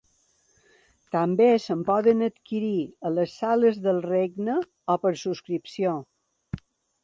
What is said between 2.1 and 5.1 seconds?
adquirir a les Sales del Regne o